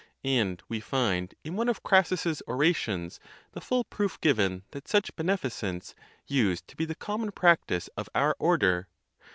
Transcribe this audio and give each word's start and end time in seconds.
And 0.25 0.63
we 0.67 0.79
find 0.79 1.35
in 1.43 1.55
one 1.55 1.69
of 1.69 1.83
Crassus's 1.83 2.41
orations 2.47 3.19
the 3.51 3.61
full 3.61 3.83
proof 3.83 4.19
given 4.19 4.63
that 4.71 4.87
such 4.87 5.15
beneficence 5.15 5.93
used 6.25 6.67
to 6.69 6.75
be 6.75 6.85
the 6.85 6.95
common 6.95 7.31
practice 7.31 7.87
of 7.89 8.09
our 8.15 8.35
order. 8.39 8.87